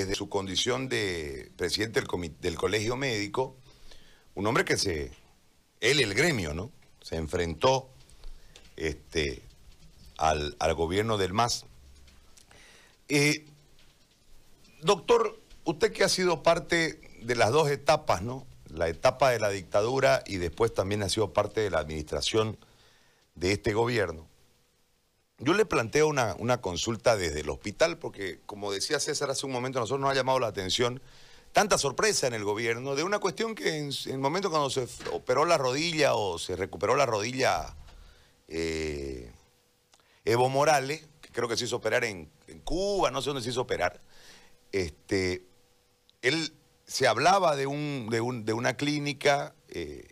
[0.00, 2.00] desde su condición de presidente
[2.40, 3.56] del, colegio médico,
[4.34, 5.10] un hombre que se,
[5.80, 6.70] él el gremio, ¿no?
[7.02, 7.90] Se enfrentó
[8.76, 9.42] este,
[10.16, 11.64] al, gobierno del MAS.
[13.08, 13.46] Eh,
[14.82, 18.46] doctor, usted que ha sido parte de las dos etapas, ¿no?
[18.68, 22.58] La etapa de la dictadura y después también ha sido parte de la administración
[23.34, 24.27] de este gobierno.
[25.38, 29.52] Yo le planteo una, una, consulta desde el hospital, porque como decía César hace un
[29.52, 31.00] momento, a nosotros nos ha llamado la atención
[31.52, 35.44] tanta sorpresa en el gobierno de una cuestión que en, el momento cuando se operó
[35.44, 37.74] la rodilla o se recuperó la rodilla
[38.48, 39.32] eh,
[40.24, 42.30] Evo Morales, que creo que se hizo operar en,
[42.64, 44.00] Cuba, no sé dónde se hizo operar,
[44.72, 45.44] este,
[46.22, 46.52] él
[46.86, 50.08] se hablaba de, un, de, una clínica eh,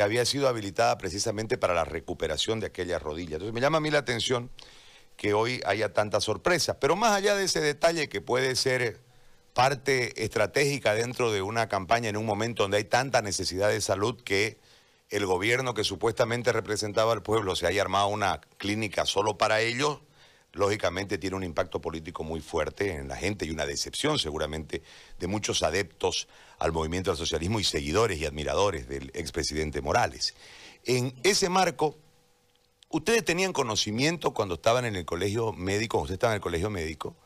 [0.00, 3.34] que había sido habilitada precisamente para la recuperación de aquella rodilla.
[3.34, 4.50] Entonces me llama a mí la atención
[5.18, 6.80] que hoy haya tanta sorpresa.
[6.80, 8.98] Pero más allá de ese detalle que puede ser
[9.52, 14.18] parte estratégica dentro de una campaña en un momento donde hay tanta necesidad de salud
[14.22, 14.58] que
[15.10, 20.00] el gobierno que supuestamente representaba al pueblo se haya armado una clínica solo para ellos,
[20.52, 24.82] lógicamente tiene un impacto político muy fuerte en la gente y una decepción seguramente
[25.18, 30.34] de muchos adeptos al movimiento del socialismo y seguidores y admiradores del expresidente Morales.
[30.84, 31.96] En ese marco,
[32.88, 37.16] ustedes tenían conocimiento cuando estaban en el colegio médico, usted estaba en el colegio médico,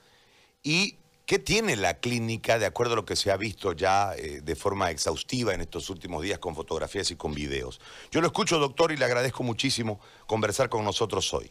[0.62, 4.42] y ¿Qué tiene la clínica de acuerdo a lo que se ha visto ya eh,
[4.42, 7.80] de forma exhaustiva en estos últimos días con fotografías y con videos?
[8.10, 11.50] Yo lo escucho, doctor, y le agradezco muchísimo conversar con nosotros hoy.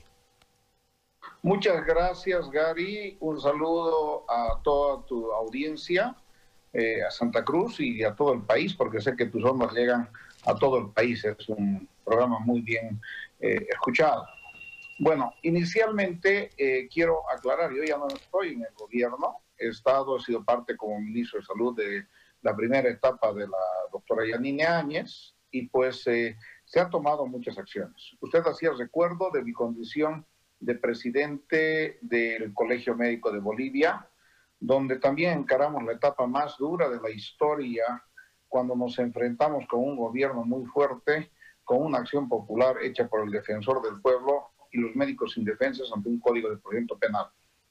[1.45, 3.17] Muchas gracias, Gary.
[3.19, 6.15] Un saludo a toda tu audiencia,
[6.71, 10.09] eh, a Santa Cruz y a todo el país, porque sé que tus ondas llegan
[10.45, 11.25] a todo el país.
[11.25, 13.01] Es un programa muy bien
[13.41, 14.25] eh, escuchado.
[14.99, 20.21] Bueno, inicialmente eh, quiero aclarar, yo ya no estoy en el gobierno, he estado, he
[20.21, 22.07] sido parte como ministro de Salud de
[22.41, 26.37] la primera etapa de la doctora Yanine Áñez y pues se
[26.79, 28.15] han tomado muchas acciones.
[28.21, 30.25] Usted hacía recuerdo de mi condición
[30.63, 34.07] de presidente del Colegio Médico de Bolivia,
[34.59, 38.01] donde también encaramos la etapa más dura de la historia
[38.47, 41.31] cuando nos enfrentamos con un gobierno muy fuerte,
[41.65, 46.09] con una acción popular hecha por el defensor del pueblo y los médicos indefensos ante
[46.09, 47.27] un código de procedimiento penal.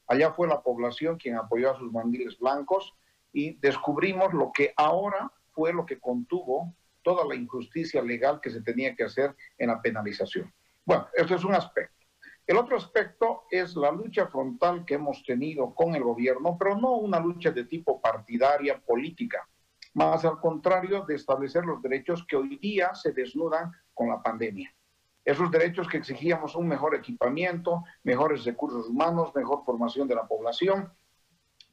[0.07, 2.93] Allá fue la población quien apoyó a sus bandiles blancos
[3.31, 8.61] y descubrimos lo que ahora fue lo que contuvo toda la injusticia legal que se
[8.61, 10.53] tenía que hacer en la penalización.
[10.85, 12.02] Bueno, esto es un aspecto.
[12.45, 16.97] El otro aspecto es la lucha frontal que hemos tenido con el gobierno, pero no
[16.97, 19.47] una lucha de tipo partidaria, política,
[19.93, 24.75] más al contrario de establecer los derechos que hoy día se desnudan con la pandemia.
[25.23, 30.91] Esos derechos que exigíamos un mejor equipamiento, mejores recursos humanos, mejor formación de la población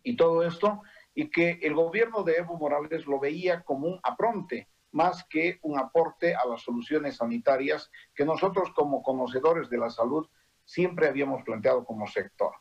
[0.05, 0.83] y todo esto,
[1.15, 5.79] y que el gobierno de Evo Morales lo veía como un apronte más que un
[5.79, 10.29] aporte a las soluciones sanitarias que nosotros como conocedores de la salud
[10.71, 12.53] siempre habíamos planteado como sector.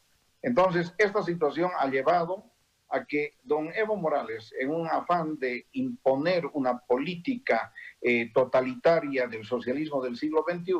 [0.41, 2.43] Entonces, esta situación ha llevado
[2.89, 7.71] a que don Evo Morales, en un afán de imponer una política
[8.01, 10.73] eh, totalitaria del socialismo del siglo XXI,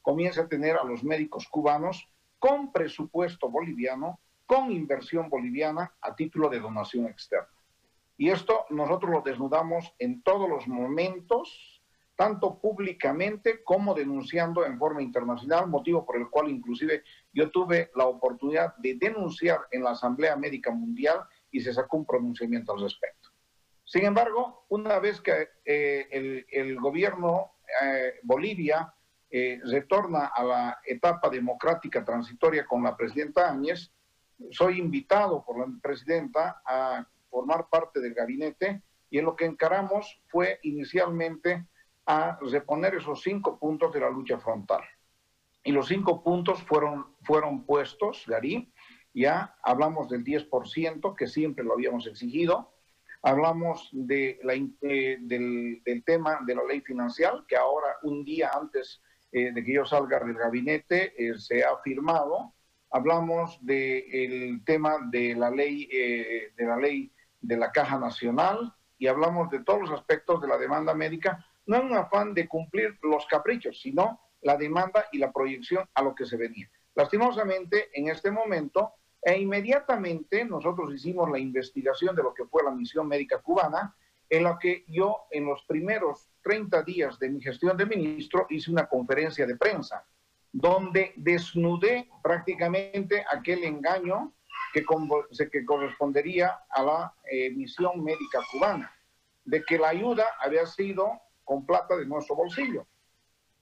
[0.00, 2.08] comience a tener a los médicos cubanos
[2.38, 7.48] con presupuesto boliviano, con inversión boliviana a título de donación externa.
[8.16, 11.79] Y esto nosotros lo desnudamos en todos los momentos
[12.20, 18.04] tanto públicamente como denunciando en forma internacional, motivo por el cual inclusive yo tuve la
[18.04, 21.20] oportunidad de denunciar en la Asamblea Médica Mundial
[21.50, 23.30] y se sacó un pronunciamiento al respecto.
[23.86, 28.92] Sin embargo, una vez que eh, el, gobierno eh, Bolivia
[29.30, 33.94] eh, retorna a la etapa democrática transitoria con la presidenta Áñez,
[34.50, 40.20] soy invitado por la presidenta a formar parte del gabinete y en lo que encaramos
[40.28, 41.64] fue inicialmente
[42.10, 44.82] a reponer esos cinco puntos de la lucha frontal.
[45.62, 48.72] Y los cinco puntos fueron, fueron puestos, Garí,
[49.14, 52.72] ya hablamos del 10%, que siempre lo habíamos exigido,
[53.22, 58.50] hablamos de la, eh, del, del, tema de la ley financiera, que ahora, un día
[58.60, 59.00] antes
[59.30, 62.54] eh, de que yo salga del gabinete, eh, se ha firmado,
[62.90, 69.48] hablamos del tema de la ley, de la ley de la Caja Nacional, y hablamos
[69.50, 73.24] de todos los aspectos de la demanda médica, no en un afán de cumplir los
[73.26, 76.68] caprichos, sino la demanda y la proyección a lo que se venía.
[76.96, 82.72] Lastimosamente, en este momento, e inmediatamente nosotros hicimos la investigación de lo que fue la
[82.72, 83.94] misión médica cubana,
[84.28, 88.72] en la que yo en los primeros 30 días de mi gestión de ministro hice
[88.72, 90.04] una conferencia de prensa,
[90.50, 94.32] donde desnudé prácticamente aquel engaño
[94.72, 94.84] que,
[95.52, 98.92] que correspondería a la eh, misión médica cubana,
[99.44, 102.86] de que la ayuda había sido con plata de nuestro bolsillo,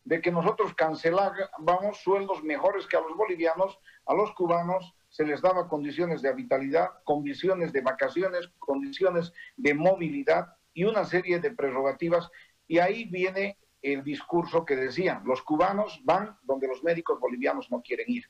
[0.05, 5.41] de que nosotros cancelábamos sueldos mejores que a los bolivianos, a los cubanos se les
[5.43, 12.31] daba condiciones de habitabilidad, condiciones de vacaciones, condiciones de movilidad y una serie de prerrogativas.
[12.67, 17.83] Y ahí viene el discurso que decían, los cubanos van donde los médicos bolivianos no
[17.83, 18.25] quieren ir.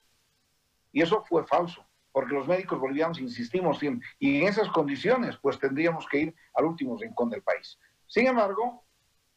[0.92, 5.58] Y eso fue falso, porque los médicos bolivianos insistimos siempre, y en esas condiciones pues
[5.58, 7.78] tendríamos que ir al último rincón del país.
[8.06, 8.84] Sin embargo,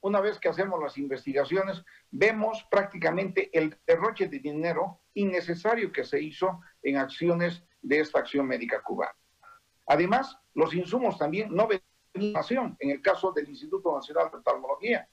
[0.01, 6.21] una vez que hacemos las investigaciones, vemos prácticamente el derroche de dinero innecesario que se
[6.21, 9.15] hizo en acciones de esta acción médica cubana.
[9.87, 15.07] Además, los insumos también no venían en el caso del Instituto Nacional de Oftalmología.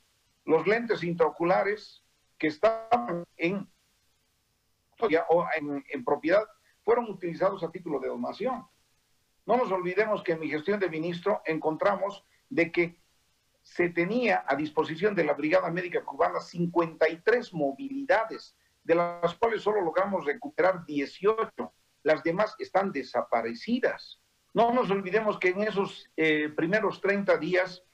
[0.45, 2.03] Los lentes intraoculares
[2.39, 3.69] que estaban en,
[4.99, 6.45] en propiedad
[6.83, 8.67] fueron utilizados a título de donación.
[9.45, 13.01] No nos olvidemos que en mi gestión de ministro encontramos de que
[13.69, 19.83] se tenía a disposición de la Brigada Médica Cubana 53 movilidades, de las cuales solo
[19.83, 21.53] logramos recuperar 18.
[22.03, 24.21] Las demás están desaparecidas.
[24.55, 27.85] No nos olvidemos que en esos eh, primeros 30 días,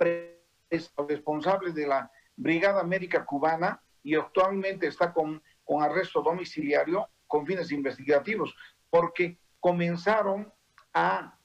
[0.00, 7.44] el responsable de la Brigada Médica Cubana y actualmente está con, con arresto domiciliario con
[7.44, 8.54] fines investigativos,
[8.88, 10.52] porque comenzaron
[10.94, 11.36] a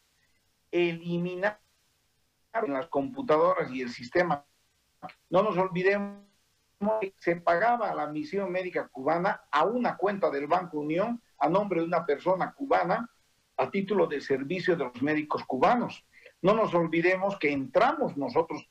[0.70, 1.61] eliminar
[2.54, 4.46] en las computadoras y el sistema.
[5.30, 6.24] No nos olvidemos
[7.00, 11.80] que se pagaba la misión médica cubana a una cuenta del Banco Unión a nombre
[11.80, 13.10] de una persona cubana
[13.58, 16.04] a título de servicio de los médicos cubanos.
[16.42, 18.68] No nos olvidemos que entramos nosotros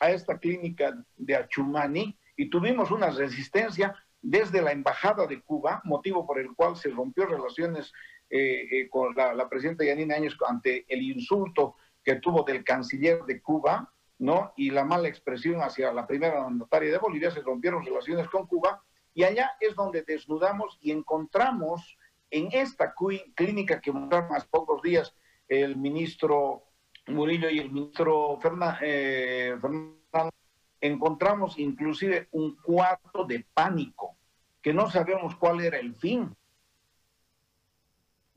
[0.00, 6.26] a esta clínica de Achumani y tuvimos una resistencia desde la Embajada de Cuba, motivo
[6.26, 7.92] por el cual se rompió relaciones
[8.30, 13.22] eh, eh, con la, la presidenta Yanina Áñez ante el insulto que tuvo del canciller
[13.24, 14.52] de Cuba, ¿no?
[14.56, 18.82] Y la mala expresión hacia la primera mandataria de Bolivia, se rompieron relaciones con Cuba,
[19.14, 21.98] y allá es donde desnudamos y encontramos
[22.30, 22.94] en esta
[23.34, 25.14] clínica que mostraron hace pocos días
[25.48, 26.64] el ministro
[27.08, 28.38] Murillo y el ministro
[28.80, 30.32] eh, Fernando,
[30.80, 34.16] encontramos inclusive un cuarto de pánico,
[34.60, 36.34] que no sabemos cuál era el fin.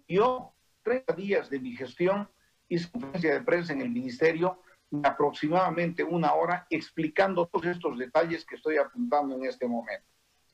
[0.07, 0.53] Yo,
[0.83, 2.29] 30 días de mi gestión,
[2.67, 8.45] hice conferencia de prensa en el ministerio de aproximadamente una hora explicando todos estos detalles
[8.45, 10.05] que estoy apuntando en este momento.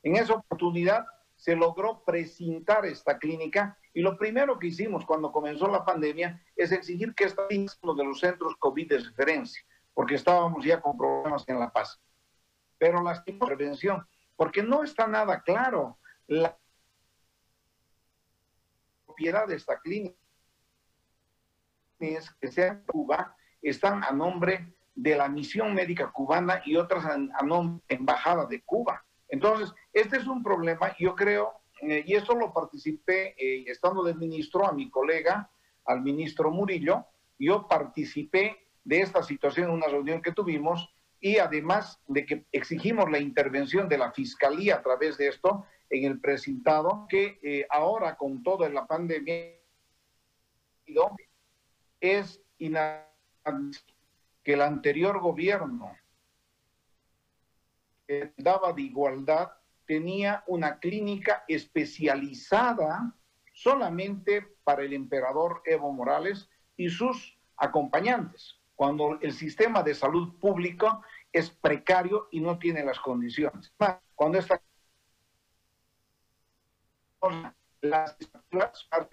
[0.02, 1.04] En esa oportunidad
[1.36, 6.72] se logró presentar esta clínica y lo primero que hicimos cuando comenzó la pandemia es
[6.72, 7.46] exigir que esta
[7.82, 9.62] uno de los centros COVID de referencia,
[9.92, 12.00] porque estábamos ya con problemas en La Paz.
[12.78, 14.06] Pero la prevención,
[14.36, 16.56] porque no está nada claro la
[19.06, 20.21] propiedad de esta clínica
[22.40, 27.44] que sean en Cuba están a nombre de la misión médica cubana y otras a,
[27.44, 29.04] nombre de embajada de Cuba.
[29.28, 34.14] Entonces, este es un problema, yo creo, eh, y eso lo participé eh, estando de
[34.14, 35.48] ministro a mi colega,
[35.86, 37.06] al ministro Murillo,
[37.38, 43.10] yo participé de esta situación en una reunión que tuvimos y además de que exigimos
[43.10, 48.16] la intervención de la fiscalía a través de esto en el presentado, que eh, ahora
[48.16, 49.52] con toda la pandemia
[52.02, 53.92] es inadmisible
[54.42, 55.96] que el anterior gobierno
[58.06, 59.52] que daba de igualdad
[59.86, 63.14] tenía una clínica especializada
[63.54, 71.04] solamente para el emperador Evo Morales y sus acompañantes, cuando el sistema de salud público
[71.32, 73.72] es precario y no tiene las condiciones.
[74.14, 74.60] Cuando esta
[77.80, 78.16] las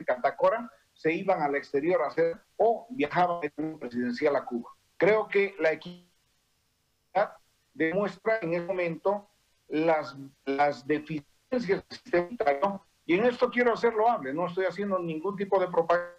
[0.05, 4.69] Catacora se iban al exterior a hacer o viajaban en presidencial a Cuba.
[4.97, 6.03] Creo que la equidad
[7.73, 9.29] demuestra en ese momento
[9.69, 15.37] las, las deficiencias del sistema y en esto quiero hacerlo hable, no estoy haciendo ningún
[15.37, 16.15] tipo de propaganda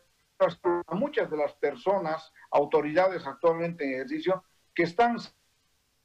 [0.87, 4.43] a muchas de las personas, autoridades actualmente en ejercicio,
[4.75, 5.19] que están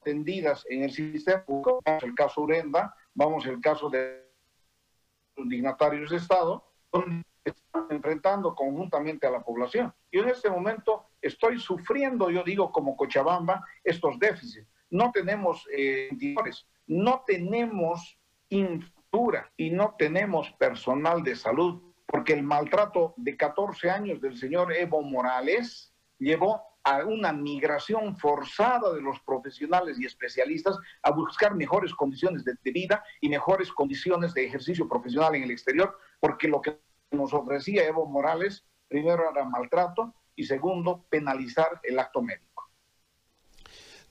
[0.02, 1.46] atendidas en el sistema
[2.02, 4.30] el caso Urenda, vamos el caso de
[5.38, 9.94] los dignatarios de Estado, donde están enfrentando conjuntamente a la población.
[10.12, 14.68] Y en este momento estoy sufriendo, yo digo, como Cochabamba, estos déficits.
[14.90, 16.10] No tenemos eh,
[16.88, 24.22] no tenemos infraestructura y no tenemos personal de salud, porque el maltrato de 14 años
[24.22, 31.12] del señor Evo Morales llevó a una migración forzada de los profesionales y especialistas a
[31.12, 36.48] buscar mejores condiciones de vida y mejores condiciones de ejercicio profesional en el exterior, porque
[36.48, 36.80] lo que
[37.12, 42.70] nos ofrecía Evo Morales Primero era maltrato y segundo, penalizar el acto médico.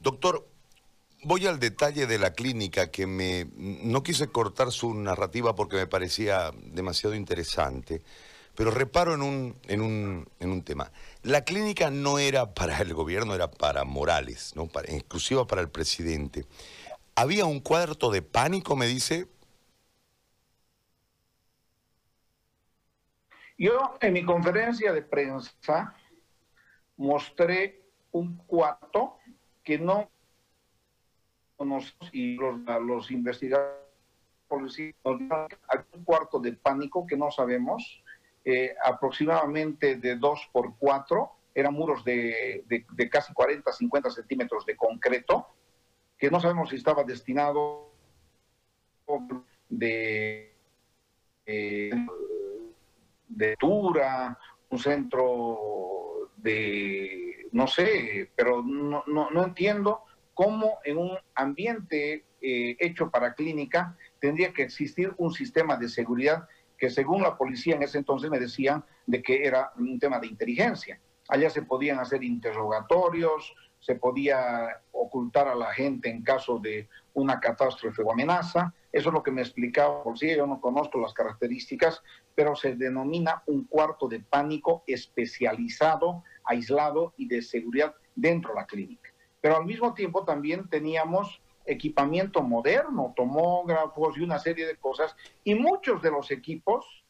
[0.01, 0.47] Doctor,
[1.23, 5.87] voy al detalle de la clínica que me no quise cortar su narrativa porque me
[5.87, 8.03] parecía demasiado interesante,
[8.55, 10.91] pero reparo en un, en un, en un tema.
[11.23, 14.69] La clínica no era para el gobierno, era para Morales, ¿no?
[14.87, 16.47] Exclusiva para el presidente.
[17.15, 19.29] Había un cuarto de pánico, me dice.
[23.57, 25.95] Yo en mi conferencia de prensa
[26.97, 27.83] mostré
[28.13, 29.19] un cuarto
[29.63, 30.11] que no
[32.13, 33.85] y los, investigadores
[34.51, 38.03] hay un cuarto de pánico que no sabemos,
[38.45, 44.77] eh, aproximadamente de 2 por 4, eran muros de, de, casi 40, 50 centímetros de
[44.77, 45.47] concreto,
[46.19, 47.93] que no sabemos si estaba destinado
[49.69, 50.53] de,
[51.47, 51.91] eh,
[53.37, 54.38] de Tura,
[54.71, 60.03] un centro de, no sé, pero no, no, no entiendo
[60.35, 66.47] cómo en un ambiente eh, hecho para clínica tendría que existir un sistema de seguridad
[66.76, 70.26] que según la policía en ese entonces me decían de que era un tema de
[70.26, 71.00] inteligencia.
[71.29, 77.38] Allá se podían hacer interrogatorios, se podía ocultar a la gente en caso de una
[77.38, 78.75] catástrofe o amenaza.
[78.91, 82.03] Eso es lo que me explicaba por sí, yo no conozco las características,
[82.35, 88.67] pero se denomina un cuarto de pánico especializado, aislado y de seguridad dentro de la
[88.67, 89.14] clínica
[89.45, 95.14] pero al mismo tiempo también teníamos equipamiento moderno, tomógrafos y una serie de cosas,
[95.45, 97.05] y muchos de los equipos,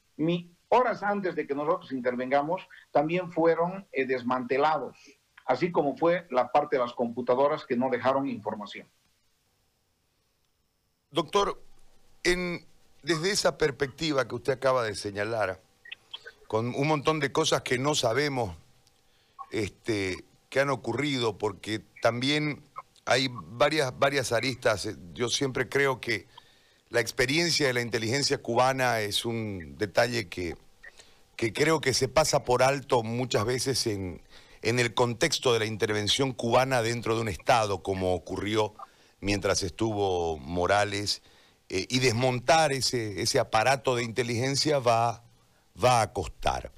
[0.69, 4.99] horas antes de que nosotros intervengamos, también fueron eh, desmantelados,
[5.47, 8.88] así como fue la parte de las computadoras que no dejaron información.
[11.12, 11.62] Doctor,
[12.25, 12.66] en,
[13.04, 15.61] desde esa perspectiva que usted acaba de señalar,
[16.49, 18.56] con un montón de cosas que no sabemos,
[19.50, 22.62] este, que han ocurrido, porque también
[23.04, 24.88] hay varias, varias aristas.
[25.12, 26.26] Yo siempre creo que
[26.90, 30.56] la experiencia de la inteligencia cubana es un detalle que,
[31.37, 34.23] que creo que se pasa por alto muchas veces en,
[34.62, 38.75] en el contexto de la intervención cubana dentro de un Estado, como ocurrió
[39.20, 41.23] mientras estuvo Morales,
[41.68, 45.25] eh, y desmontar ese, ese aparato de inteligencia va,
[45.83, 46.73] va a costar.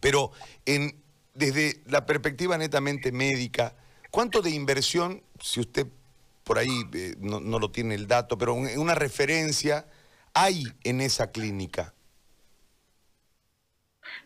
[0.00, 0.32] Pero
[0.66, 1.02] en,
[1.34, 3.74] desde la perspectiva netamente médica,
[4.10, 5.86] ¿cuánto de inversión, si usted
[6.44, 9.86] por ahí eh, no, lo tiene el dato, pero una referencia
[10.34, 11.94] hay en esa clínica?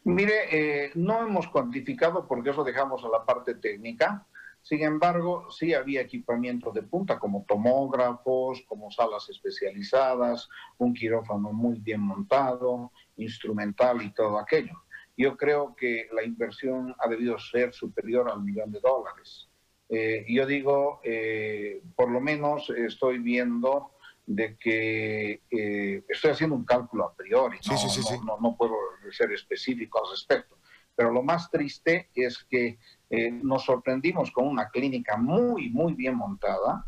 [0.04, 4.26] Mire, eh, no hemos cuantificado porque eso dejamos a la parte técnica.
[4.68, 11.78] Sin embargo, sí había equipamiento de punta como tomógrafos, como salas especializadas, un quirófano muy
[11.78, 14.75] bien montado, instrumental y todo aquello
[15.18, 19.48] yo creo que la inversión ha debido ser superior al millón de dólares.
[19.88, 23.94] Eh, yo digo, eh, por lo menos estoy viendo
[24.26, 28.38] de que eh, estoy haciendo un cálculo a priori, ¿no?
[28.40, 28.75] no, puedo
[29.10, 30.56] ser específico al respecto.
[30.94, 32.78] Pero lo más triste es que
[33.11, 36.87] nos sorprendimos con una clínica muy, muy bien montada,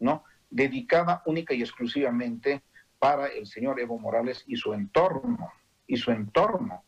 [0.00, 0.24] ¿no?
[0.50, 2.62] dedicada única y exclusivamente
[2.98, 5.52] para el señor Evo Morales y su entorno,
[5.86, 6.82] y su entorno.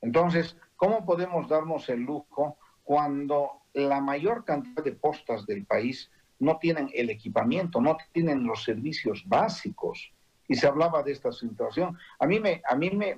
[0.00, 6.58] Entonces, ¿cómo podemos darnos el lujo cuando la mayor cantidad de postas del país no
[6.58, 10.12] tienen el equipamiento, no tienen los servicios básicos?
[10.46, 11.96] Y se hablaba de esta situación.
[12.18, 13.16] A mí me, a mí me,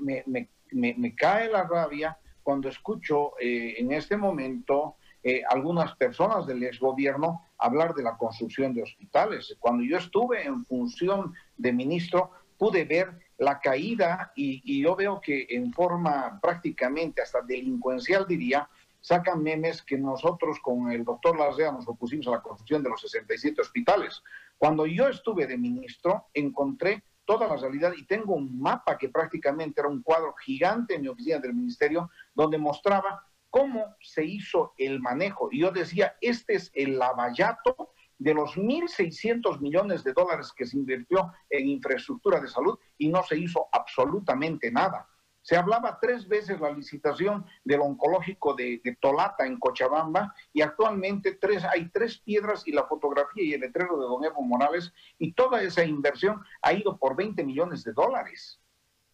[0.71, 7.44] me, cae la rabia cuando escucho eh, en este momento eh, algunas personas del exgobierno
[7.58, 9.56] hablar de la construcción de hospitales.
[9.58, 15.48] Cuando yo estuve en función de ministro, pude ver la caída y, yo veo que
[15.50, 21.88] en forma prácticamente hasta delincuencial diría, sacan memes que nosotros con el doctor Larrea nos
[21.88, 24.22] opusimos a la construcción de los 67 hospitales.
[24.56, 29.80] Cuando yo estuve de ministro, encontré toda la realidad y tengo un mapa que prácticamente
[29.80, 35.00] era un cuadro gigante en mi oficina del ministerio donde mostraba cómo se hizo el
[35.00, 35.49] manejo.
[35.50, 40.76] Y yo decía, este es el lavallato de los 1.600 millones de dólares que se
[40.76, 45.09] invirtió en infraestructura de salud y no se hizo absolutamente nada.
[45.46, 51.62] Se hablaba tres veces la licitación del oncológico de, Tolata en Cochabamba y actualmente tres,
[51.64, 55.62] hay tres piedras y la fotografía y el letrero de don Evo Morales y toda
[55.62, 58.58] esa inversión ha ido por 20 millones de dólares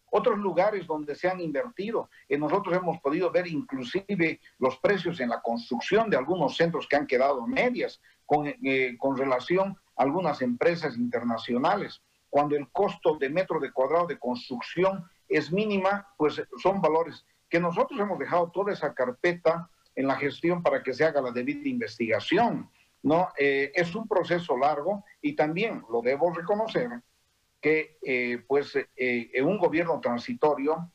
[0.09, 2.09] otros lugares donde se han invertido.
[2.27, 6.95] Eh, nosotros hemos podido ver inclusive los precios en la construcción de algunos centros que
[6.95, 12.01] han quedado medias con, eh, con relación a algunas empresas internacionales.
[12.29, 17.59] Cuando el costo de metro de cuadrado de construcción es mínima, pues son valores que
[17.59, 21.67] nosotros hemos dejado toda esa carpeta en la gestión para que se haga la debida
[21.67, 22.69] investigación.
[23.03, 23.29] ¿no?
[23.37, 26.89] Eh, es un proceso largo y también lo debo reconocer
[27.61, 30.91] que eh, pues eh, en un gobierno transitorio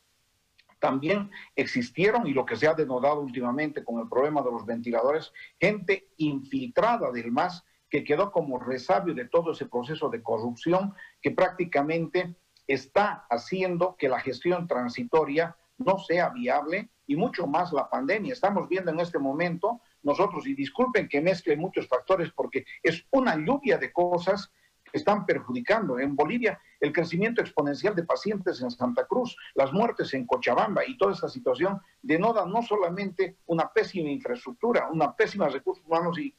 [0.79, 5.33] también existieron y lo que se ha denotado últimamente con el problema de los ventiladores,
[5.59, 11.31] gente infiltrada del MAS que quedó como resabio de todo ese proceso de corrupción que
[11.31, 12.37] prácticamente
[12.69, 18.35] está haciendo que la gestión transitoria no sea viable y mucho más la pandemia.
[18.35, 23.37] Estamos viendo en este momento nosotros, y disculpen que mezcle muchos factores porque es una
[23.37, 24.53] lluvia de cosas
[24.85, 25.99] que están perjudicando.
[25.99, 30.97] En Bolivia, el crecimiento exponencial de pacientes en Santa Cruz, las muertes en Cochabamba y
[30.97, 36.35] toda esta situación denota no solamente una pésima infraestructura, una pésima recursos humanos, y,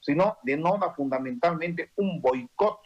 [0.00, 2.80] sino denota fundamentalmente un boicot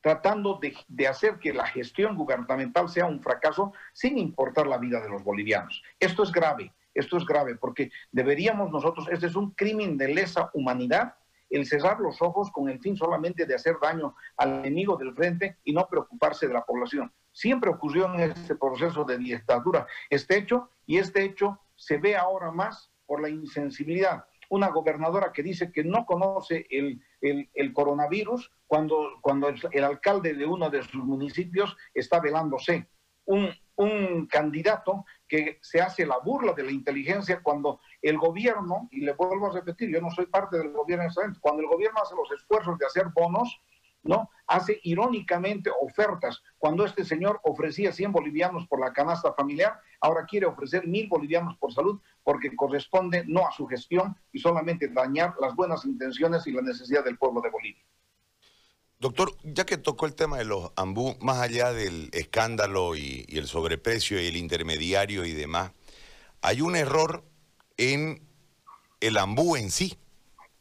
[0.00, 5.08] tratando de, hacer que la gestión gubernamental sea un fracaso sin importar la vida de
[5.08, 5.82] los bolivianos.
[5.98, 10.50] Esto es grave, esto es grave porque deberíamos nosotros, este es un crimen de lesa
[10.54, 11.14] humanidad,
[11.50, 15.56] el cerrar los ojos con el fin solamente de hacer daño al enemigo del frente
[15.64, 17.10] y no preocuparse de la población.
[17.32, 22.50] Siempre ocurrió en este proceso de dictadura este hecho y este hecho se ve ahora
[22.50, 29.18] más por la insensibilidad una gobernadora que dice que no conoce el, el, coronavirus cuando,
[29.20, 32.88] cuando el, alcalde de uno de sus municipios está velándose.
[33.24, 39.02] Un, un candidato que se hace la burla de la inteligencia cuando el gobierno, y
[39.02, 41.06] le vuelvo a repetir, yo no soy parte del gobierno
[41.40, 43.60] cuando el gobierno hace los esfuerzos de hacer bonos,
[44.02, 44.30] ¿no?
[44.46, 46.42] Hace irónicamente ofertas.
[46.58, 51.56] Cuando este señor ofrecía 100 bolivianos por la canasta familiar, ahora quiere ofrecer 1000 bolivianos
[51.58, 56.52] por salud porque corresponde no a su gestión y solamente dañar las buenas intenciones y
[56.52, 57.84] la necesidad del pueblo de Bolivia.
[59.00, 63.46] Doctor, ya que tocó el tema de los ambú, más allá del escándalo y, el
[63.46, 65.70] sobreprecio y el intermediario y demás,
[66.40, 67.24] hay un error
[67.76, 68.20] en
[69.00, 69.98] el ambú en sí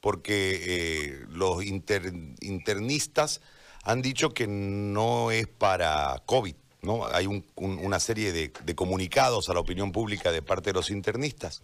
[0.01, 3.42] porque eh, los internistas
[3.83, 6.55] han dicho que no es para COVID.
[6.81, 7.05] ¿no?
[7.05, 11.64] Hay una serie de, comunicados a la opinión pública de parte de los internistas.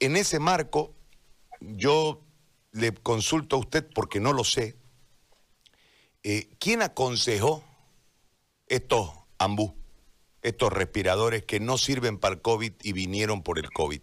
[0.00, 0.94] En ese marco,
[1.60, 2.20] yo
[2.72, 4.76] le consulto a usted, porque no lo sé,
[6.22, 7.64] eh, ¿quién aconsejó
[8.66, 9.74] estos ambú,
[10.42, 14.00] estos respiradores que no sirven para el COVID y vinieron por el COVID?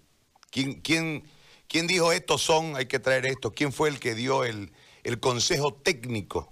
[0.52, 1.24] ¿Quién, quién
[1.70, 3.52] ¿Quién dijo estos son, hay que traer esto?
[3.52, 4.72] ¿Quién fue el que dio el,
[5.20, 6.52] consejo técnico?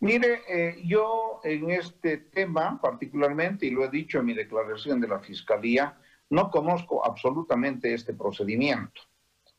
[0.00, 5.06] Mire, eh, yo en este tema particularmente, y lo he dicho en mi declaración de
[5.06, 5.96] la Fiscalía,
[6.28, 9.00] no conozco absolutamente este procedimiento.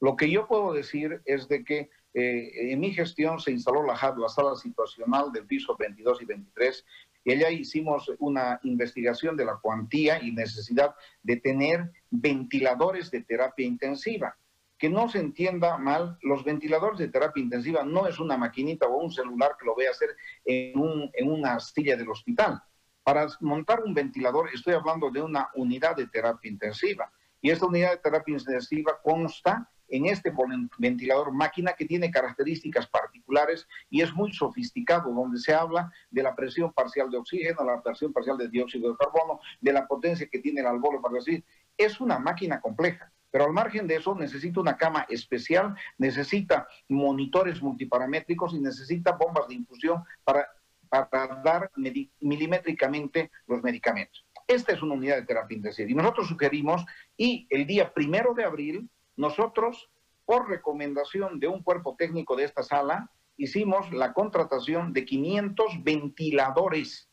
[0.01, 3.93] Lo que yo puedo decir es de que eh, en mi gestión se instaló la,
[4.17, 6.85] la sala situacional del piso 22 y 23
[7.23, 13.65] y allá hicimos una investigación de la cuantía y necesidad de tener ventiladores de terapia
[13.65, 14.37] intensiva.
[14.77, 18.97] Que no se entienda mal, los ventiladores de terapia intensiva no es una maquinita o
[18.97, 20.09] un celular que lo voy a hacer
[20.45, 20.73] en,
[21.13, 22.61] en una silla del hospital.
[23.03, 27.11] Para montar un ventilador estoy hablando de una unidad de terapia intensiva.
[27.41, 30.33] Y esta unidad de terapia intensiva consta en este
[30.77, 36.33] ventilador máquina que tiene características particulares y es muy sofisticado, donde se habla de la
[36.33, 40.39] presión parcial de oxígeno, la presión parcial de dióxido de carbono, de la potencia que
[40.39, 41.43] tiene el albolo para decir,
[41.77, 43.11] es una máquina compleja.
[43.31, 49.47] Pero al margen de eso necesita una cama especial, necesita monitores multiparamétricos y necesita bombas
[49.47, 50.47] de infusión para,
[50.89, 51.71] para dar
[52.19, 54.25] milimétricamente los medicamentos.
[54.47, 55.89] Esta es una unidad de terapia intensiva.
[55.89, 59.89] Y nosotros sugerimos, y el día primero de abril, nosotros,
[60.25, 67.09] por recomendación de un cuerpo técnico de esta sala, hicimos la contratación de 500 ventiladores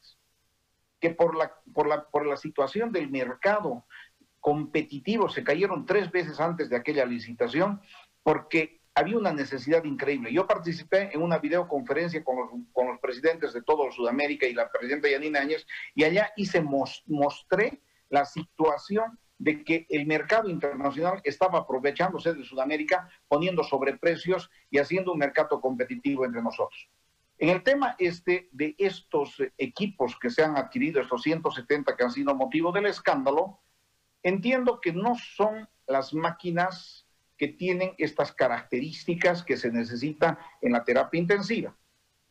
[1.01, 3.85] que por la, por la, por la situación del mercado
[4.41, 7.81] competitivo se cayeron tres veces antes de aquella licitación
[8.23, 10.33] porque había una necesidad increíble.
[10.33, 15.41] Yo participé en una videoconferencia con los, presidentes de todo Sudamérica y la presidenta Yanina
[15.41, 22.45] Áñez y allá hice, mostré la situación de que el mercado internacional estaba aprovechándose de
[22.45, 26.91] Sudamérica, poniendo sobreprecios y haciendo un mercado competitivo entre nosotros.
[27.39, 32.11] En el tema este de estos equipos que se han adquirido, estos 170 que han
[32.11, 33.61] sido motivo del escándalo,
[34.25, 40.83] entiendo que no son las máquinas que tienen estas características que se necesitan en la
[40.83, 41.77] terapia intensiva.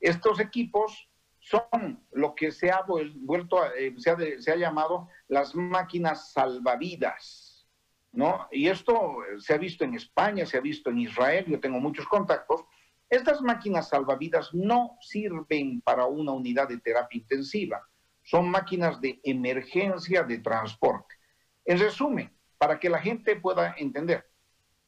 [0.01, 1.09] Estos equipos
[1.49, 7.67] son lo que se ha vuelto, eh, se, ha llamado las máquinas salvavidas,
[8.11, 8.47] ¿no?
[8.51, 12.05] Y esto se ha visto en España, se ha visto en Israel, yo tengo muchos
[12.07, 12.65] contactos.
[13.09, 17.87] Estas máquinas salvavidas no sirven para una unidad de terapia intensiva,
[18.23, 21.15] son máquinas de emergencia de transporte.
[21.63, 24.29] En resumen, para que la gente pueda entender,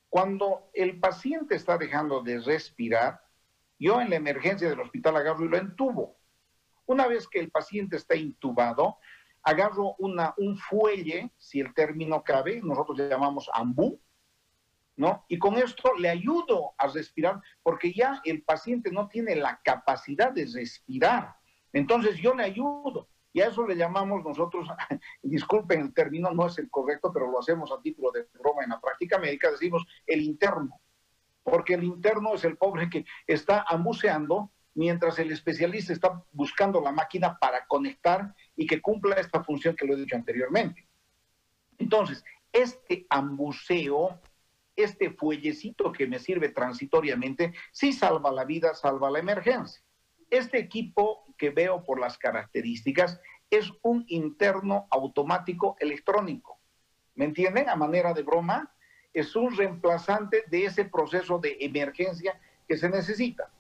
[0.10, 3.22] cuando el paciente está dejando de respirar,
[3.78, 6.19] yo en la emergencia del hospital agarro y lo entubo.
[6.90, 8.98] Una vez que el paciente está intubado,
[9.44, 14.02] agarro una, un fuelle, si el término cabe, nosotros le llamamos ambú,
[14.96, 15.24] ¿no?
[15.28, 20.32] Y con esto le ayudo a respirar porque ya el paciente no tiene la capacidad
[20.32, 21.36] de respirar.
[21.74, 23.08] Entonces yo le ayudo.
[23.34, 24.68] Y a eso le llamamos nosotros,
[25.22, 28.72] disculpen el término, no es el correcto, pero lo hacemos a título de broma en
[28.72, 30.82] la práctica médica, decimos el interno.
[31.44, 36.92] Porque el interno es el pobre que está ambuceando mientras el especialista está buscando la
[36.92, 40.88] máquina para conectar y que cumpla esta función que lo he dicho anteriormente.
[41.78, 44.22] Entonces, este ambuceo,
[44.76, 49.82] este fuellecito que me sirve transitoriamente, sí salva la vida, salva la emergencia.
[50.30, 56.60] Este equipo que veo por las características es un interno automático electrónico.
[57.16, 57.70] ¿Me entienden?
[57.70, 58.74] A manera de broma,
[59.14, 63.52] es un reemplazante de ese proceso de emergencia que se necesita.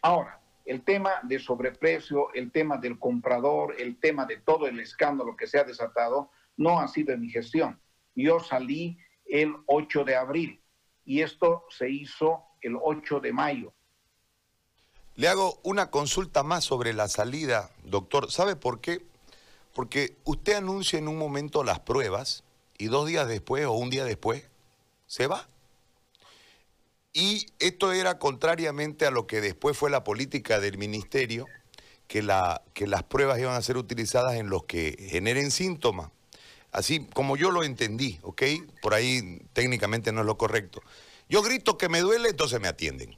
[0.00, 5.36] Ahora, el tema de sobreprecio, el tema del comprador, el tema de todo el escándalo
[5.36, 7.80] que se ha desatado, no ha sido en mi gestión.
[8.14, 10.62] Yo salí el 8 de abril
[11.04, 13.72] y esto se hizo el 8 de mayo.
[15.14, 18.30] Le hago una consulta más sobre la salida, doctor.
[18.30, 19.04] ¿Sabe por qué?
[19.74, 22.44] Porque usted anuncia en un momento las pruebas
[22.78, 24.48] y dos días después o un día después
[25.06, 25.46] se va.
[27.12, 31.46] Y esto era contrariamente a lo que después fue la política del ministerio,
[32.08, 36.10] que, la, que las pruebas iban a ser utilizadas en los que generen síntomas.
[36.70, 38.42] Así como yo lo entendí, ¿ok?
[38.80, 40.82] Por ahí técnicamente no es lo correcto.
[41.28, 43.16] Yo grito que me duele, entonces me atienden.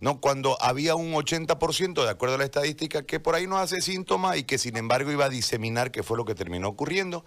[0.00, 0.18] ¿no?
[0.20, 4.38] Cuando había un 80%, de acuerdo a la estadística, que por ahí no hace síntomas
[4.38, 7.24] y que sin embargo iba a diseminar, que fue lo que terminó ocurriendo.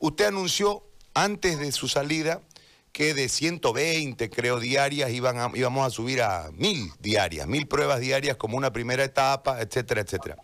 [0.00, 0.82] Usted anunció
[1.14, 2.42] antes de su salida
[2.92, 8.36] que de 120, creo, diarias iban íbamos a subir a mil diarias, mil pruebas diarias
[8.36, 10.36] como una primera etapa, etcétera, etcétera.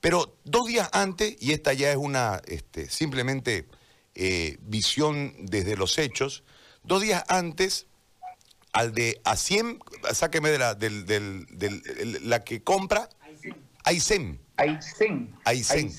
[0.00, 3.66] Pero dos días antes, y esta ya es una este, simplemente
[4.14, 6.44] eh, visión desde los hechos,
[6.82, 7.86] dos días antes,
[8.72, 9.80] al de a 100,
[10.12, 11.46] sáqueme de la, del, del,
[12.22, 13.08] la que compra,
[13.84, 14.40] Aysén.
[14.56, 15.32] Aysén.
[15.44, 15.92] Aysén.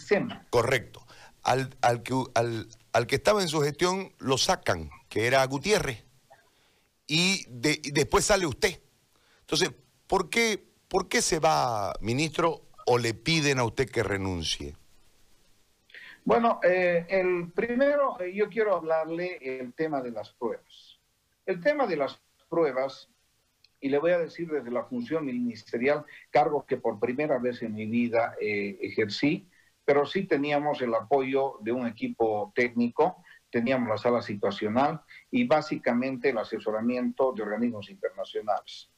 [0.50, 1.06] Correcto.
[1.44, 6.08] Al, al, que, al, al que estaba en su gestión lo sacan que era Gutiérrez,
[7.08, 8.82] y, después sale usted.
[9.42, 9.72] Entonces,
[10.08, 14.76] ¿por qué, ¿por qué se va, ministro, o le piden a usted que renuncie?
[16.26, 21.00] Bueno, eh, el primero, eh, yo quiero hablarle el tema de las pruebas.
[21.46, 23.10] El tema de las pruebas,
[23.80, 27.74] y le voy a decir desde la función ministerial, cargo que por primera vez en
[27.74, 29.48] mi vida eh, ejercí,
[29.86, 36.30] pero sí teníamos el apoyo de un equipo técnico teníamos la sala situacional y básicamente
[36.30, 38.90] el asesoramiento de organismos internacionales.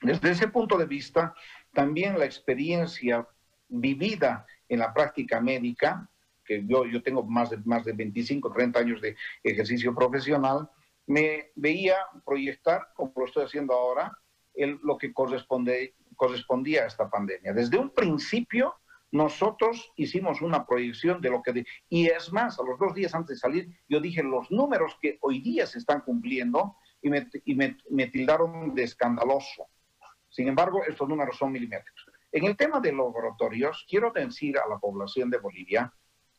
[0.00, 1.34] Desde ese punto de vista,
[1.72, 3.26] también la experiencia
[3.68, 6.08] vivida en la práctica médica,
[6.44, 10.68] que yo, yo tengo más de, más de 25, 30 años de ejercicio profesional,
[11.06, 14.16] me veía proyectar, como lo estoy haciendo ahora,
[14.54, 17.52] el, lo que corresponde, correspondía a esta pandemia.
[17.52, 18.74] Desde un principio
[19.12, 21.64] nosotros hicimos una proyección de lo que...
[21.90, 25.18] y es más, a los dos días antes de salir, yo dije los números que
[25.20, 29.66] hoy día se están cumpliendo y me, y me, tildaron de escandaloso.
[30.30, 32.06] Sin embargo, estos números son milimétricos.
[32.32, 35.92] En el tema de laboratorios, quiero decir a la población de Bolivia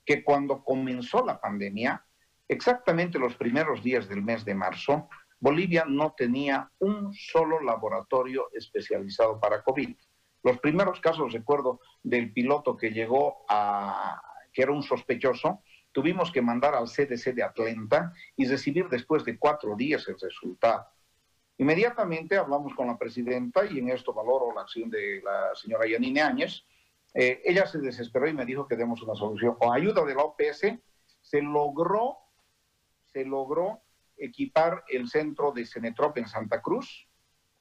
[0.03, 2.03] que cuando comenzó la pandemia,
[2.47, 5.07] exactamente los primeros días del mes de marzo,
[5.39, 9.95] Bolivia no tenía un solo laboratorio especializado para COVID.
[10.43, 15.61] Los primeros casos, recuerdo, del piloto que llegó a, que era un sospechoso,
[15.93, 20.85] tuvimos que mandar al CDC de Atlanta y recibir después de cuatro días el resultado.
[21.57, 26.21] Inmediatamente hablamos con la presidenta y en esto valoro la acción de la señora Yanine
[26.21, 26.65] Áñez.
[27.13, 29.55] Eh, ella se desesperó y me dijo que demos una solución.
[29.55, 30.77] Con ayuda de la OPS
[31.21, 32.17] se logró,
[33.05, 33.81] se logró
[34.17, 37.07] equipar el centro de Cenetrop en Santa Cruz.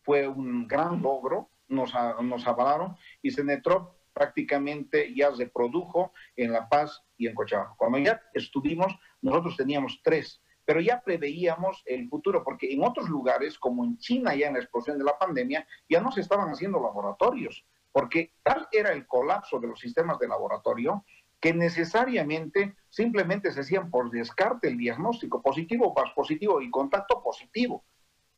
[0.01, 6.69] Fue un gran logro nos, nos avalaron y Cenetrop prácticamente ya se produjo en La
[6.69, 7.75] Paz y en Cochabamba.
[7.77, 13.59] Cuando ya estuvimos, nosotros teníamos tres, pero ya preveíamos el futuro, porque en otros lugares,
[13.59, 16.81] como en China ya en la explosión de la pandemia, ya no se estaban haciendo
[16.81, 21.05] laboratorios, porque tal era el colapso de los sistemas de laboratorio
[21.41, 27.85] que necesariamente simplemente se hacían por descarte el diagnóstico positivo, positivo y contacto positivo.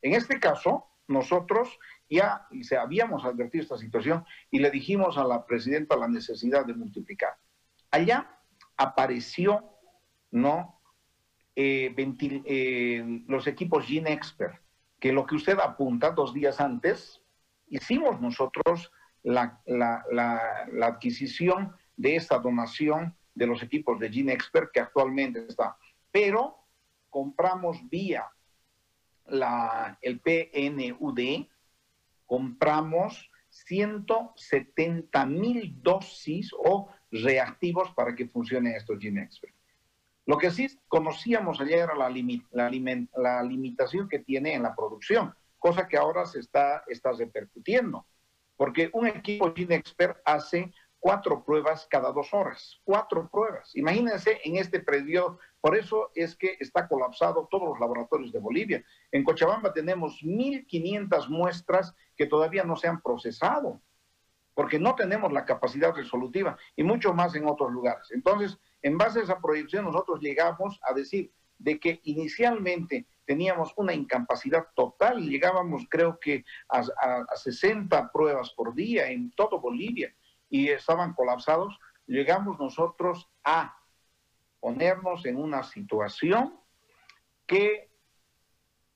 [0.01, 2.47] En este caso, nosotros ya
[2.81, 7.37] habíamos advertido esta situación y le dijimos a la presidenta la necesidad de multiplicar.
[7.91, 8.31] allá
[8.77, 9.65] apareció,
[10.31, 10.81] ¿no?
[11.57, 14.61] Eh, eh, los equipos Gene Expert,
[14.99, 17.23] que lo que usted apunta dos días antes,
[17.69, 18.91] hicimos nosotros
[19.23, 19.61] la,
[20.83, 25.77] adquisición de esta donación de los equipos de Gene Expert que actualmente está.
[26.11, 26.57] Pero
[27.09, 28.29] compramos vía
[29.27, 31.47] la, el PNUD,
[32.35, 39.55] compramos 170 mil dosis o reactivos para que funcionen estos Gene Expert.
[40.27, 45.87] Lo que sí conocíamos ayer era la, la, limitación que tiene en la producción, cosa
[45.87, 48.05] que ahora se está, está repercutiendo,
[48.57, 53.77] porque un equipo Gene Expert hace cuatro pruebas cada dos horas, cuatro pruebas.
[53.77, 58.85] Imagínense en este predio, por eso es que está colapsado todos los laboratorios de Bolivia.
[59.11, 63.81] En Cochabamba tenemos 1.500 muestras que todavía no se han procesado,
[64.53, 68.11] porque no tenemos la capacidad resolutiva y mucho más en otros lugares.
[68.11, 73.95] Entonces, en base a esa proyección, nosotros llegamos a decir de que inicialmente teníamos una
[73.95, 80.15] incapacidad total, llegábamos creo que a, a 60 pruebas por día en todo Bolivia
[80.51, 83.75] y estaban colapsados, llegamos nosotros a
[84.65, 86.59] ponernos en una situación
[87.47, 87.91] que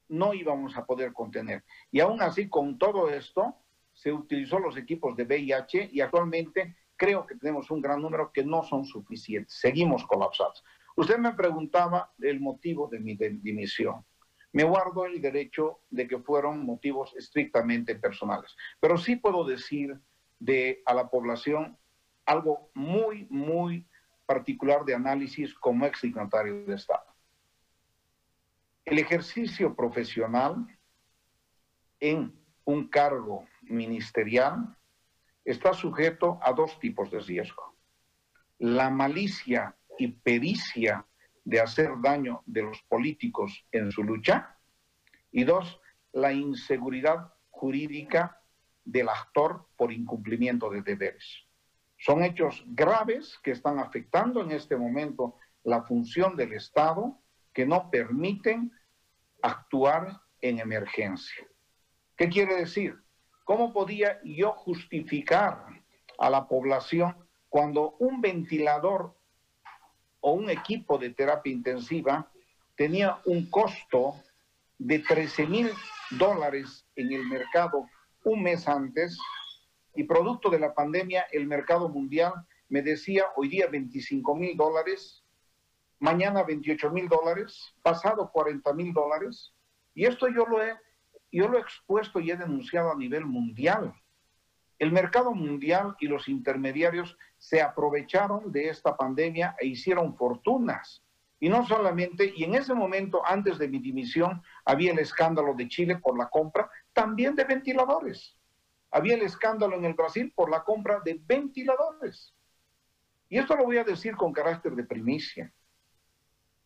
[0.09, 1.62] no íbamos a poder contener.
[1.90, 3.54] Y aún así, con todo esto,
[3.92, 8.42] se utilizó los equipos de VIH y actualmente creo que tenemos un gran número que
[8.42, 9.61] no son suficientes.
[9.61, 10.64] Seguimos colapsados.
[10.96, 14.07] Usted me preguntaba el motivo de mi dimisión.
[14.52, 20.00] Me guardo el derecho de que fueron motivos estrictamente personales, pero sí puedo decir
[20.38, 21.76] de a la población
[22.24, 23.87] algo muy, muy
[24.29, 27.14] particular de análisis como ex dignatario de Estado.
[28.85, 30.67] El ejercicio profesional
[31.99, 34.77] en un cargo ministerial
[35.47, 37.75] está sujeto a dos tipos de riesgo.
[38.59, 41.07] La malicia y pericia
[41.43, 44.59] de hacer daño de los políticos en su lucha
[45.33, 45.81] y dos,
[46.12, 48.43] la inseguridad jurídica
[48.85, 51.48] del actor por incumplimiento de deberes.
[51.99, 57.19] Son hechos graves que están afectando en este momento la función del Estado
[57.53, 58.73] que no permiten
[59.43, 61.47] actuar en emergencia.
[62.17, 62.97] ¿Qué quiere decir?
[63.45, 65.67] ¿Cómo podía yo justificar
[66.19, 67.17] a la población
[67.49, 69.17] cuando un ventilador
[70.21, 72.31] o un equipo de terapia intensiva
[72.77, 74.15] tenía un costo
[74.79, 75.71] de 13 mil
[76.11, 77.87] dólares en el mercado
[78.25, 79.19] un mes antes
[79.99, 82.33] y producto de la pandemia el mercado mundial
[82.69, 85.25] me decía hoy día 25 mil dólares,
[85.99, 89.53] mañana 28 mil dólares, pasado 40 mil dólares.
[89.95, 90.77] Y esto yo lo, he,
[91.33, 93.93] yo lo he expuesto y he denunciado a nivel mundial.
[94.79, 101.03] El mercado mundial y los intermediarios se aprovecharon de esta pandemia e hicieron fortunas.
[101.41, 105.67] Y no solamente, y en ese momento, antes de mi dimisión, había el escándalo de
[105.67, 108.38] Chile por la compra también de ventiladores.
[108.90, 112.35] Había el escándalo en el Brasil por la compra de ventiladores.
[113.29, 115.53] Y esto lo voy a decir con carácter de primicia.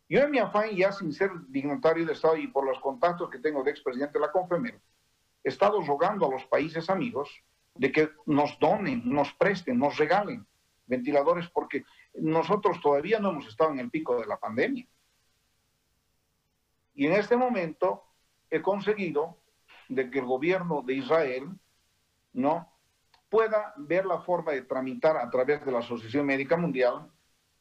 [0.09, 3.39] Yo en mi afán, ya sin ser dignatario de Estado y por los contactos que
[3.39, 4.81] tengo de expresidente de la CONFEMER,
[5.43, 7.43] he estado rogando a los países amigos
[7.75, 10.47] de que nos donen, nos presten, nos regalen
[10.87, 14.87] ventiladores porque nosotros todavía no hemos estado en el pico de la pandemia.
[16.95, 18.05] Y en este momento
[18.51, 19.39] he conseguido
[19.89, 21.49] de que el gobierno de Israel
[22.33, 22.73] no
[23.29, 27.11] pueda ver la forma de tramitar a través de la Asociación Médica Mundial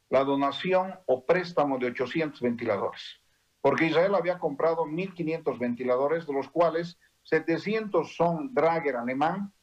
[0.09, 3.21] la donación o préstamo de 800 ventiladores,
[3.61, 9.53] porque Israel había comprado 1.500 ventiladores, de los cuales 700 son Drager alemán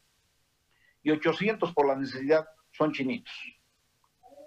[1.03, 3.33] y 800 por la necesidad son chinitos.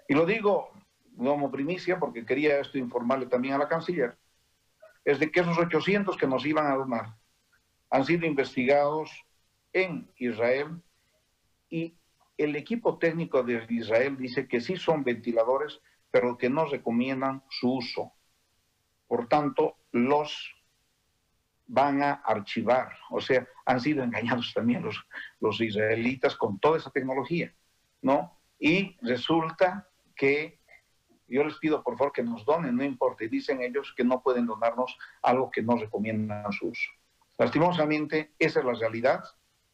[0.09, 0.71] Y lo digo
[1.15, 4.17] como primicia porque quería esto informarle también a la canciller,
[5.05, 7.15] es de que esos 800 que nos iban a donar
[7.89, 9.11] han sido investigados
[9.73, 10.81] en Israel
[11.69, 11.97] y
[12.37, 15.81] el equipo técnico de Israel dice que sí son ventiladores,
[16.11, 18.13] pero que no recomiendan su uso.
[19.07, 20.53] Por tanto, los
[21.67, 22.91] van a archivar.
[23.09, 25.03] O sea, han sido engañados también los,
[25.39, 27.53] los israelitas con toda esa tecnología,
[28.01, 28.39] ¿no?
[28.59, 30.59] Y resulta que
[31.27, 34.21] yo les pido por favor que nos donen, no importa, y dicen ellos que no
[34.21, 36.91] pueden donarnos algo que no recomiendan su uso.
[37.37, 39.23] Lastimosamente, esa es la realidad.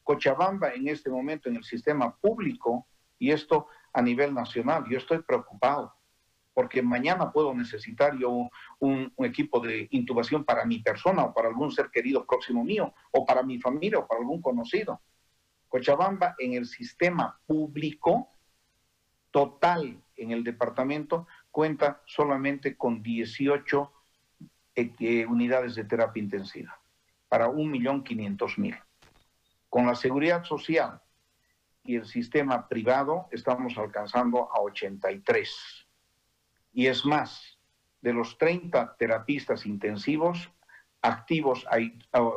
[0.10, 2.88] Cochabamba en este momento en el sistema público,
[3.20, 5.94] y esto a nivel nacional, yo estoy preocupado,
[6.56, 11.72] porque mañana puedo necesitar yo un, equipo de intubación para mi persona o para algún
[11.72, 15.00] ser querido próximo mío, o para mi familia o para algún conocido.
[15.68, 18.30] Cochabamba en el sistema público
[19.30, 23.94] total en el departamento cuenta solamente con 18
[24.74, 26.82] eh, eh, unidades de terapia intensiva
[27.28, 28.89] para 1.500.000.
[29.70, 31.02] Con la seguridad social
[31.84, 35.88] y el sistema privado estamos alcanzando a 83.
[36.74, 37.60] Y es más,
[38.02, 40.52] de los 30 terapistas intensivos
[41.02, 42.32] activos ah,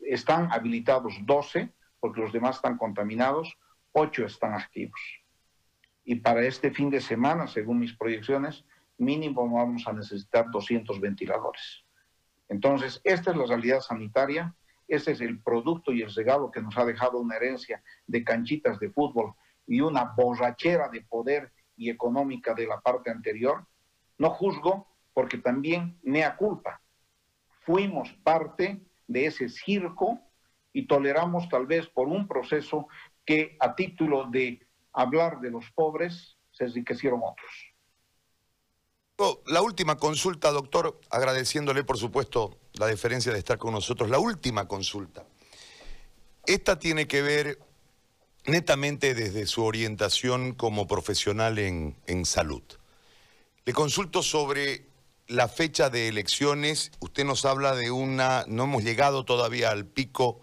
[0.00, 3.56] están habilitados 12, porque los demás están contaminados,
[3.92, 5.00] 8 están activos.
[6.04, 8.64] Y para este fin de semana, según mis proyecciones,
[8.98, 11.84] mínimo vamos a necesitar 200 ventiladores.
[12.48, 14.54] Entonces, esta es la realidad sanitaria,
[14.88, 18.78] este es el producto y el regalo que nos ha dejado una herencia de canchitas
[18.78, 19.34] de fútbol
[19.66, 23.66] y una borrachera de poder y económica de la parte anterior.
[24.18, 26.80] No juzgo porque también mea culpa.
[27.60, 30.20] Fuimos parte de ese circo
[30.72, 32.88] y toleramos tal vez por un proceso
[33.24, 37.50] que a título de hablar de los pobres se enriquecieron otros.
[39.16, 44.10] Oh, la última consulta, doctor, agradeciéndole por supuesto la deferencia de estar con nosotros.
[44.10, 45.24] La última consulta.
[46.46, 47.58] Esta tiene que ver
[48.46, 52.62] netamente desde su orientación como profesional en, en salud.
[53.64, 54.86] Le consulto sobre
[55.26, 56.92] la fecha de elecciones.
[57.00, 60.40] Usted nos habla de una, no hemos llegado todavía al pico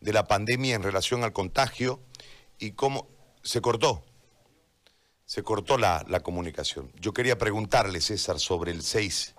[0.00, 2.00] de la pandemia en relación al contagio
[2.58, 3.08] y cómo
[3.42, 4.04] se cortó
[5.30, 6.90] se cortó la, comunicación.
[6.98, 9.36] Yo quería preguntarle, César, sobre el 6.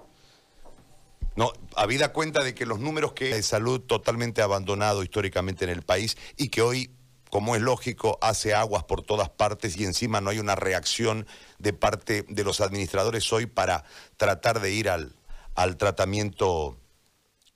[1.36, 5.82] No, habida cuenta de que los números que de salud totalmente abandonado históricamente en el
[5.82, 6.92] país y que hoy,
[7.30, 11.26] como es lógico, hace aguas por todas partes y encima no hay una reacción
[11.58, 13.86] de parte de los administradores hoy para
[14.18, 15.16] tratar de ir al,
[15.56, 16.78] al tratamiento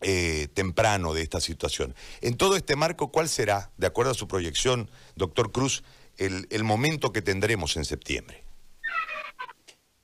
[0.08, 1.96] eh, temprano de esta situación.
[2.22, 5.84] En todo este marco, ¿cuál será, de acuerdo a su proyección, doctor Cruz,
[6.18, 8.45] el, momento que tendremos en septiembre?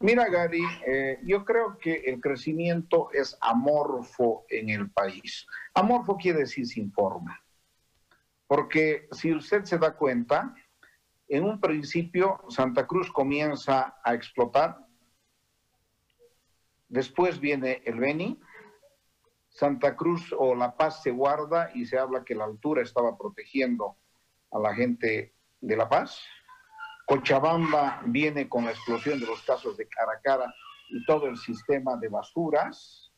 [0.02, 5.46] Mira, Gary, eh, yo creo que el crecimiento es amorfo en el país.
[5.76, 7.40] Amorfo quiere decir sin forma.
[8.48, 10.56] Porque si usted se da cuenta,
[11.28, 14.80] en un principio Santa Cruz comienza a explotar,
[16.90, 18.42] después viene el Beni,
[19.50, 23.98] Santa Cruz o La Paz se guarda y se habla que la altura estaba protegiendo
[24.52, 26.20] a la gente de La Paz.
[27.06, 30.54] Cochabamba viene con la explosión de los casos de cara a cara
[30.90, 33.12] y todo el sistema de basuras,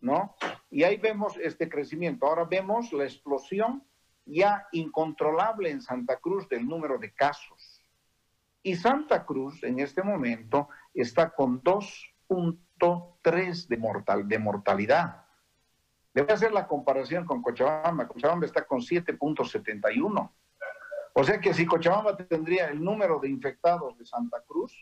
[0.00, 0.36] ¿no?
[0.70, 2.26] Y ahí vemos este crecimiento.
[2.26, 3.84] Ahora vemos la explosión
[4.26, 7.84] ya incontrolable en Santa Cruz del número de casos.
[8.62, 15.24] Y Santa Cruz en este momento está con 2.3 de, mortal, de mortalidad.
[16.12, 18.08] Debe hacer la comparación con Cochabamba.
[18.08, 20.30] Cochabamba está con 7.71.
[21.14, 24.72] O sea que si Cochabamba tendría el número de infectados de Santa Cruz,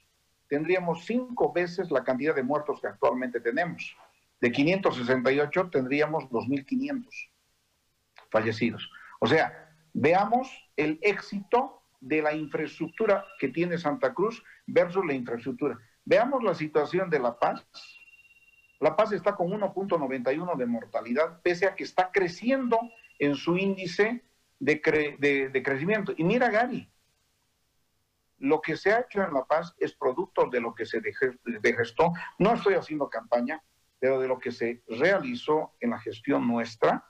[0.49, 3.97] tendríamos cinco veces la cantidad de muertos que actualmente tenemos.
[4.41, 7.07] De 568 tendríamos 2.500
[8.31, 8.91] fallecidos.
[9.21, 15.79] O sea, veamos el éxito de la infraestructura que tiene Santa Cruz versus la infraestructura.
[16.05, 17.67] Veamos la situación de La Paz.
[18.81, 22.79] La Paz está con 1.91 de mortalidad, pese a que está creciendo
[23.19, 24.23] en su índice
[24.59, 24.81] de,
[25.63, 26.13] crecimiento.
[26.17, 26.91] Y mira, Gary,
[28.39, 31.01] lo que se ha hecho en La Paz es producto de lo que se
[31.77, 32.13] gestó.
[32.39, 33.63] No estoy haciendo campaña,
[33.99, 37.05] pero de lo que se realizó en la gestión nuestra,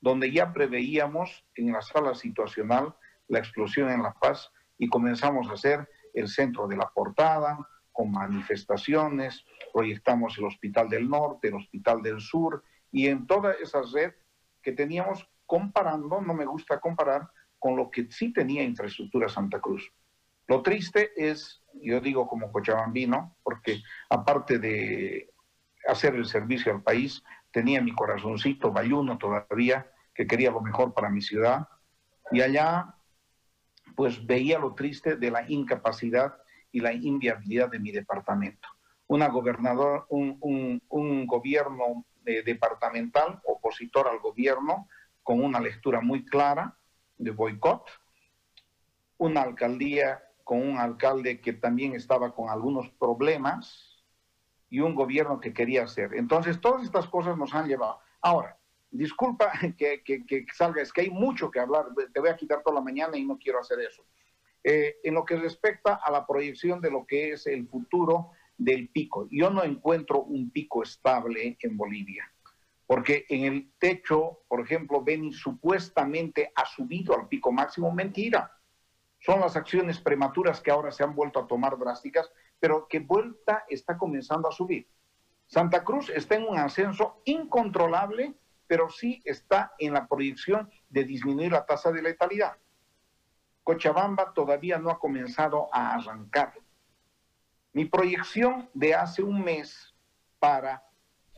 [0.00, 2.94] donde ya preveíamos en la sala situacional
[3.28, 7.58] la explosión en La Paz y comenzamos a hacer el centro de la portada
[7.92, 12.62] con manifestaciones, proyectamos el Hospital del Norte, el Hospital del Sur
[12.92, 14.12] y en toda esa red
[14.62, 17.26] que teníamos comparando, no me gusta comparar
[17.58, 19.90] con lo que sí tenía infraestructura Santa Cruz.
[20.46, 25.32] Lo triste es, yo digo como cochabambino, porque aparte de
[25.88, 31.08] hacer el servicio al país, tenía mi corazoncito bayuno todavía, que quería lo mejor para
[31.08, 31.66] mi ciudad,
[32.30, 32.94] y allá
[33.96, 36.36] pues veía lo triste de la incapacidad
[36.70, 38.68] y la inviabilidad de mi departamento.
[39.06, 44.88] Una gobernador, un, gobierno eh, departamental opositor al gobierno,
[45.28, 46.74] con una lectura muy clara
[47.18, 47.84] de boicot,
[49.18, 54.02] una alcaldía con un alcalde que también estaba con algunos problemas
[54.70, 56.14] y un gobierno que quería hacer.
[56.14, 57.98] Entonces, todas estas cosas nos han llevado.
[58.22, 58.56] Ahora,
[58.90, 62.76] disculpa que, que, salga, es que hay mucho que hablar, te voy a quitar toda
[62.76, 64.06] la mañana y no quiero hacer eso.
[64.64, 68.88] Eh, en lo que respecta a la proyección de lo que es el futuro del
[68.88, 72.32] pico, yo no encuentro un pico estable en Bolivia
[72.88, 77.92] porque en el techo, por ejemplo, Beni supuestamente ha subido al pico máximo.
[77.92, 78.50] Mentira.
[79.18, 83.66] Son las acciones prematuras que ahora se han vuelto a tomar drásticas, pero que vuelta
[83.68, 84.88] está comenzando a subir.
[85.46, 88.34] Santa Cruz está en un ascenso incontrolable,
[88.66, 92.56] pero sí está en la proyección de disminuir la tasa de letalidad.
[93.64, 96.54] Cochabamba todavía no ha comenzado a arrancar.
[97.74, 99.94] Mi proyección de hace un mes
[100.38, 100.88] para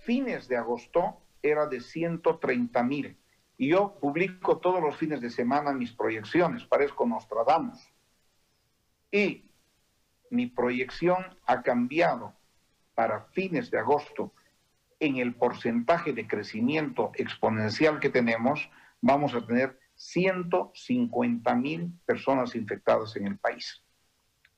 [0.05, 3.17] fines de agosto era de 130 mil.
[3.57, 7.79] Y yo publico todos los fines de semana mis proyecciones, parezco Nostradamus.
[9.13, 9.51] Y
[10.31, 12.35] mi proyección ha cambiado
[12.95, 14.33] para fines de agosto
[15.01, 18.71] en el porcentaje de crecimiento exponencial que tenemos,
[19.01, 23.83] vamos a tener 150 mil personas infectadas en el país.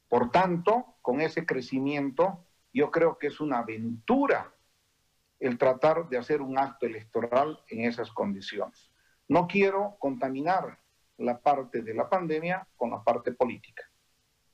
[0.08, 4.52] Por tanto, con ese crecimiento, yo creo que es una aventura
[5.42, 8.92] el tratar de hacer un acto electoral en esas condiciones.
[9.26, 10.78] No quiero contaminar
[11.18, 13.82] la parte de la pandemia con la parte política.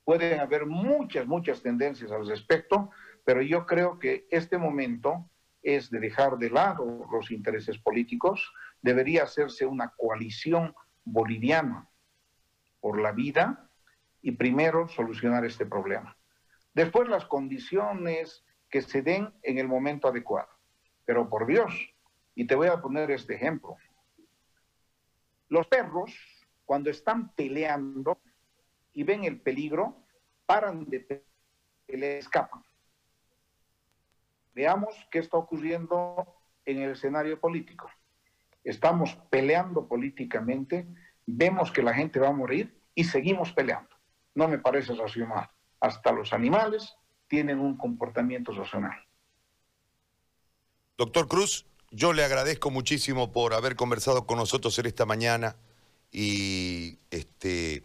[0.02, 2.90] Pueden haber muchas, muchas tendencias al respecto,
[3.22, 5.28] pero yo creo que este momento
[5.62, 10.74] es de dejar de lado los intereses políticos, debería hacerse una coalición
[11.04, 11.86] boliviana
[12.80, 13.68] por la vida
[14.22, 16.16] y primero solucionar este problema.
[16.72, 20.57] Después las condiciones que se den en el momento adecuado.
[21.08, 21.72] Pero por Dios,
[22.34, 23.78] y te voy a poner este ejemplo.
[25.48, 26.12] Los perros,
[26.66, 28.20] cuando están peleando
[28.92, 30.04] y ven el peligro,
[30.44, 31.24] paran de pelear
[31.86, 32.62] y le escapan.
[34.52, 37.90] Veamos qué está ocurriendo en el escenario político.
[38.62, 40.86] Estamos peleando políticamente,
[41.24, 43.96] vemos que la gente va a morir y seguimos peleando.
[44.34, 45.48] No me parece racional.
[45.80, 46.98] Hasta los animales
[47.28, 49.07] tienen un comportamiento racional.
[50.98, 55.54] Doctor Cruz, yo le agradezco muchísimo por haber conversado con nosotros en esta mañana
[56.10, 57.84] y este,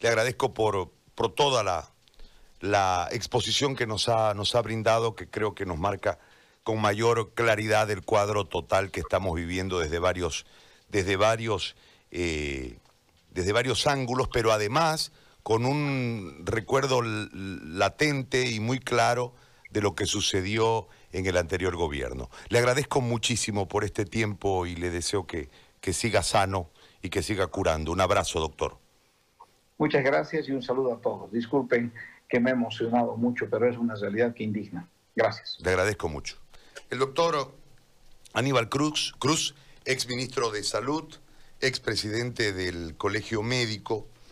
[0.00, 1.92] le agradezco por, por toda la,
[2.58, 6.18] la exposición que nos ha, nos ha brindado, que creo que nos marca
[6.64, 10.44] con mayor claridad el cuadro total que estamos viviendo desde varios,
[10.88, 11.76] desde varios,
[12.10, 12.76] eh,
[13.30, 15.12] desde varios ángulos, pero además
[15.44, 19.32] con un recuerdo latente y muy claro
[19.70, 22.30] de lo que sucedió en el anterior gobierno.
[22.48, 25.48] Le agradezco muchísimo por este tiempo y le deseo que,
[25.80, 26.70] que siga sano
[27.02, 27.92] y que siga curando.
[27.92, 28.78] Un abrazo, doctor.
[29.78, 31.30] Muchas gracias y un saludo a todos.
[31.32, 31.92] Disculpen
[32.28, 34.88] que me ha emocionado mucho, pero es una realidad que indigna.
[35.14, 35.56] Gracias.
[35.60, 36.36] Le agradezco mucho.
[36.90, 37.52] El doctor
[38.34, 39.54] Aníbal Cruz, Cruz
[39.84, 41.14] ex ministro de Salud,
[41.60, 44.06] ex presidente del Colegio Médico,